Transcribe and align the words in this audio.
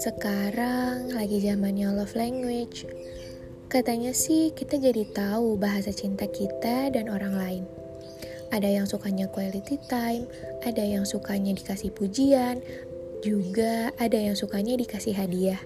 Sekarang 0.00 1.12
lagi 1.16 1.40
zamannya 1.40 1.96
love 1.96 2.12
language. 2.12 2.84
Katanya 3.72 4.12
sih 4.12 4.52
kita 4.52 4.76
jadi 4.76 5.08
tahu 5.12 5.56
bahasa 5.56 5.96
cinta 5.96 6.28
kita 6.28 6.92
dan 6.92 7.08
orang 7.08 7.36
lain. 7.36 7.64
Ada 8.52 8.68
yang 8.68 8.84
sukanya 8.84 9.32
quality 9.32 9.80
time, 9.88 10.28
ada 10.60 10.84
yang 10.84 11.08
sukanya 11.08 11.56
dikasih 11.56 11.88
pujian, 11.96 12.60
juga 13.24 13.96
ada 13.96 14.20
yang 14.20 14.36
sukanya 14.36 14.76
dikasih 14.76 15.16
hadiah. 15.16 15.60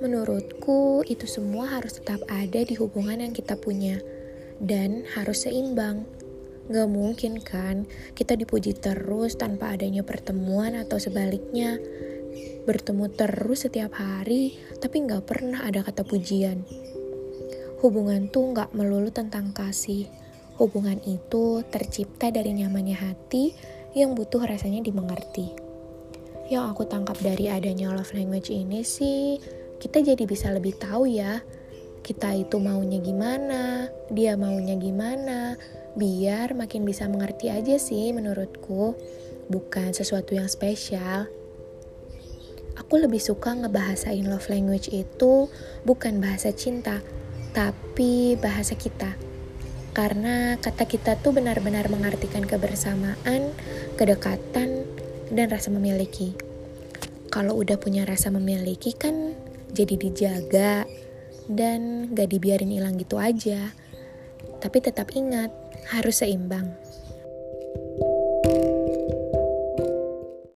Menurutku 0.00 1.04
itu 1.04 1.28
semua 1.28 1.76
harus 1.76 2.00
tetap 2.00 2.24
ada 2.28 2.60
di 2.64 2.72
hubungan 2.80 3.20
yang 3.20 3.36
kita 3.36 3.60
punya 3.60 4.00
dan 4.64 5.04
harus 5.12 5.44
seimbang. 5.44 6.23
Gak 6.64 6.88
mungkin 6.88 7.44
kan 7.44 7.84
kita 8.16 8.40
dipuji 8.40 8.72
terus 8.72 9.36
tanpa 9.36 9.76
adanya 9.76 10.00
pertemuan 10.00 10.72
atau 10.80 10.96
sebaliknya 10.96 11.76
bertemu 12.64 13.12
terus 13.12 13.68
setiap 13.68 13.94
hari, 14.00 14.56
tapi 14.80 15.04
nggak 15.04 15.28
pernah 15.28 15.62
ada 15.62 15.84
kata 15.84 16.02
pujian. 16.02 16.64
Hubungan 17.84 18.32
tuh 18.32 18.56
nggak 18.56 18.72
melulu 18.72 19.12
tentang 19.12 19.52
kasih. 19.52 20.08
Hubungan 20.56 20.96
itu 21.04 21.60
tercipta 21.68 22.32
dari 22.32 22.56
nyamannya 22.56 22.96
hati 22.96 23.52
yang 23.92 24.16
butuh 24.16 24.40
rasanya 24.40 24.80
dimengerti. 24.80 25.52
Yang 26.48 26.64
aku 26.72 26.82
tangkap 26.88 27.20
dari 27.20 27.52
adanya 27.52 27.92
love 27.92 28.16
language 28.16 28.48
ini 28.48 28.80
sih, 28.80 29.36
kita 29.76 30.00
jadi 30.00 30.24
bisa 30.24 30.48
lebih 30.48 30.76
tahu 30.80 31.04
ya, 31.04 31.44
kita 32.00 32.32
itu 32.36 32.56
maunya 32.56 33.00
gimana, 33.00 33.88
dia 34.12 34.36
maunya 34.36 34.76
gimana, 34.76 35.56
biar 35.94 36.58
makin 36.58 36.82
bisa 36.82 37.06
mengerti 37.06 37.50
aja 37.50 37.78
sih 37.78 38.10
menurutku, 38.10 38.98
bukan 39.50 39.94
sesuatu 39.94 40.34
yang 40.34 40.50
spesial 40.50 41.30
aku 42.78 42.98
lebih 43.00 43.22
suka 43.22 43.54
ngebahasain 43.54 44.26
love 44.26 44.50
language 44.50 44.90
itu 44.90 45.48
bukan 45.86 46.18
bahasa 46.18 46.50
cinta, 46.50 47.00
tapi 47.54 48.34
bahasa 48.38 48.74
kita. 48.74 49.14
Karena 49.94 50.58
kata 50.58 50.90
kita 50.90 51.22
tuh 51.22 51.38
benar-benar 51.38 51.86
mengartikan 51.86 52.42
kebersamaan, 52.42 53.54
kedekatan, 53.94 54.90
dan 55.30 55.46
rasa 55.46 55.70
memiliki. 55.70 56.34
Kalau 57.30 57.58
udah 57.58 57.78
punya 57.78 58.02
rasa 58.02 58.30
memiliki 58.30 58.94
kan 58.94 59.34
jadi 59.70 59.94
dijaga 59.94 60.86
dan 61.50 62.10
gak 62.14 62.30
dibiarin 62.30 62.74
hilang 62.74 62.98
gitu 62.98 63.22
aja. 63.22 63.70
Tapi 64.64 64.80
tetap 64.80 65.12
ingat, 65.12 65.52
harus 65.92 66.24
seimbang. 66.24 66.72